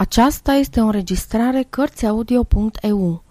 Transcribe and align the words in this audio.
Aceasta 0.00 0.52
este 0.52 0.80
o 0.80 0.84
înregistrare 0.84 1.66
Cărțiaudio.eu. 1.70 3.22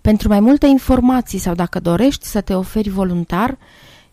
Pentru 0.00 0.28
mai 0.28 0.40
multe 0.40 0.66
informații 0.66 1.38
sau 1.38 1.54
dacă 1.54 1.80
dorești 1.80 2.26
să 2.26 2.40
te 2.40 2.54
oferi 2.54 2.88
voluntar, 2.88 3.58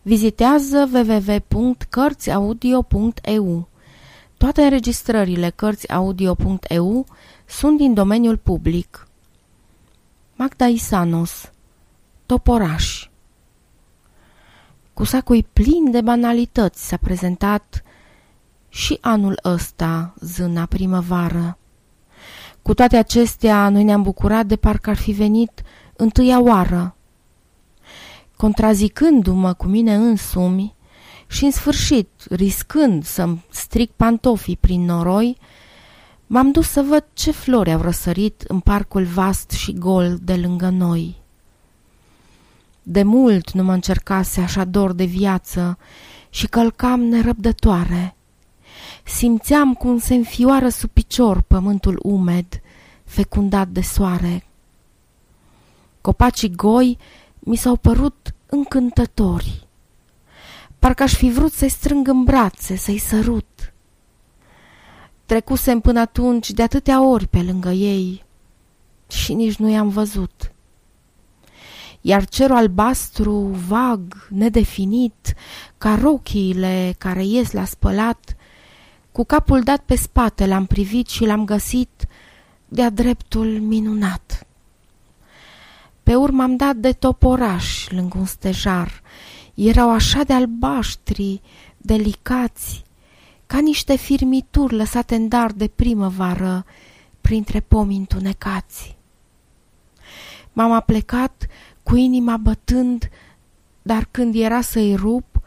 vizitează 0.02 0.90
www.cărțiaudio.eu. 0.92 3.68
Toate 4.36 4.62
înregistrările 4.62 5.50
Cărțiaudio.eu 5.50 7.06
sunt 7.46 7.76
din 7.76 7.94
domeniul 7.94 8.36
public. 8.36 9.08
Magda 10.34 10.66
Isanos 10.66 11.50
Toporaș 12.26 13.08
Cu 14.92 15.04
sacui 15.04 15.46
plin 15.52 15.90
de 15.90 16.00
banalități 16.00 16.88
s-a 16.88 16.96
prezentat 16.96 17.82
și 18.68 18.98
anul 19.00 19.38
ăsta, 19.44 20.14
zâna 20.20 20.66
primăvară. 20.66 21.56
Cu 22.62 22.74
toate 22.74 22.96
acestea, 22.96 23.68
noi 23.68 23.84
ne-am 23.84 24.02
bucurat 24.02 24.46
de 24.46 24.56
parcă 24.56 24.90
ar 24.90 24.96
fi 24.96 25.12
venit 25.12 25.62
întâia 25.96 26.40
oară. 26.40 26.96
Contrazicându-mă 28.36 29.52
cu 29.52 29.66
mine 29.66 29.94
însumi 29.94 30.74
și, 31.26 31.44
în 31.44 31.50
sfârșit, 31.50 32.08
riscând 32.30 33.04
să-mi 33.04 33.44
stric 33.50 33.90
pantofii 33.90 34.56
prin 34.56 34.84
noroi, 34.84 35.36
m-am 36.26 36.50
dus 36.50 36.68
să 36.68 36.82
văd 36.82 37.04
ce 37.12 37.30
flori 37.30 37.72
au 37.72 37.80
răsărit 37.80 38.44
în 38.48 38.60
parcul 38.60 39.04
vast 39.04 39.50
și 39.50 39.72
gol 39.72 40.18
de 40.22 40.34
lângă 40.34 40.68
noi. 40.68 41.20
De 42.82 43.02
mult 43.02 43.50
nu 43.50 43.62
mă 43.62 43.72
încercase 43.72 44.40
așa 44.40 44.64
dor 44.64 44.92
de 44.92 45.04
viață 45.04 45.78
și 46.30 46.46
călcam 46.46 47.00
nerăbdătoare. 47.00 48.16
Simțeam 49.02 49.74
cum 49.74 49.98
se 49.98 50.14
înfioară 50.14 50.68
sub 50.68 50.90
picior 50.90 51.40
pământul 51.40 52.00
umed, 52.02 52.46
fecundat 53.04 53.68
de 53.68 53.80
soare. 53.80 54.46
Copacii 56.00 56.50
goi 56.50 56.98
mi 57.38 57.56
s-au 57.56 57.76
părut 57.76 58.34
încântători. 58.46 59.66
Parcă 60.78 61.02
aș 61.02 61.14
fi 61.14 61.30
vrut 61.30 61.52
să-i 61.52 61.68
strâng 61.68 62.08
în 62.08 62.24
brațe, 62.24 62.76
să-i 62.76 62.98
sărut. 62.98 63.72
Trecusem 65.26 65.80
până 65.80 66.00
atunci 66.00 66.50
de 66.50 66.62
atâtea 66.62 67.02
ori 67.02 67.26
pe 67.26 67.42
lângă 67.42 67.70
ei 67.70 68.24
și 69.08 69.34
nici 69.34 69.56
nu 69.56 69.68
i-am 69.68 69.88
văzut. 69.88 70.52
Iar 72.00 72.26
cerul 72.26 72.56
albastru, 72.56 73.32
vag, 73.66 74.28
nedefinit, 74.30 75.34
ca 75.78 75.94
rochiile 75.94 76.94
care 76.98 77.24
ies 77.24 77.50
la 77.50 77.64
spălat, 77.64 78.36
cu 79.12 79.24
capul 79.24 79.60
dat 79.60 79.80
pe 79.80 79.94
spate 79.94 80.46
l-am 80.46 80.66
privit 80.66 81.08
și 81.08 81.24
l-am 81.24 81.44
găsit 81.44 82.06
de-a 82.68 82.90
dreptul 82.90 83.60
minunat. 83.60 84.46
Pe 86.02 86.14
urmă 86.14 86.42
am 86.42 86.56
dat 86.56 86.76
de 86.76 86.92
toporaș 86.92 87.88
lângă 87.88 88.18
un 88.18 88.24
stejar. 88.24 89.02
Erau 89.54 89.90
așa 89.90 90.22
de 90.22 90.32
albaștri, 90.32 91.40
delicați, 91.76 92.84
ca 93.46 93.58
niște 93.58 93.96
firmituri 93.96 94.74
lăsate 94.74 95.14
în 95.14 95.28
dar 95.28 95.52
de 95.52 95.68
primăvară 95.68 96.64
printre 97.20 97.60
pomi 97.60 97.96
întunecați. 97.96 98.96
M-am 100.52 100.72
aplecat 100.72 101.46
cu 101.82 101.96
inima 101.96 102.36
bătând, 102.36 103.08
dar 103.82 104.08
când 104.10 104.34
era 104.34 104.60
să-i 104.60 104.94
rup, 104.94 105.40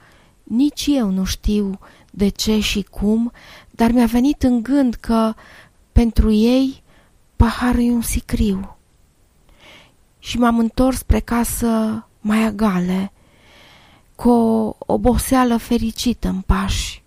nici 0.43 0.85
eu 0.87 1.09
nu 1.09 1.23
știu 1.23 1.79
de 2.15 2.27
ce 2.27 2.59
și 2.59 2.81
cum, 2.81 3.31
dar 3.71 3.91
mi-a 3.91 4.05
venit 4.05 4.43
în 4.43 4.63
gând 4.63 4.93
că 4.93 5.33
pentru 5.91 6.31
ei 6.31 6.83
paharul 7.35 7.83
e 7.83 7.91
un 7.91 8.01
sicriu. 8.01 8.77
Și 10.19 10.37
m-am 10.37 10.59
întors 10.59 10.97
spre 10.97 11.19
casă 11.19 12.05
mai 12.19 12.43
agale, 12.43 13.11
cu 14.15 14.29
o 14.29 14.75
oboseală 14.79 15.57
fericită 15.57 16.27
în 16.27 16.41
pași. 16.41 17.03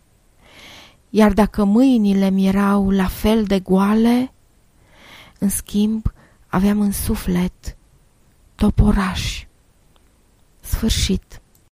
Iar 1.11 1.33
dacă 1.33 1.65
mâinile 1.65 2.31
mi 2.31 2.47
erau 2.47 2.91
la 2.91 3.07
fel 3.07 3.45
de 3.45 3.61
goale, 3.61 4.33
în 5.39 5.49
schimb 5.49 6.13
aveam 6.47 6.81
în 6.81 6.93
suflet 6.93 7.77
toporaș. 8.55 9.47
Sfârșit. 10.61 11.41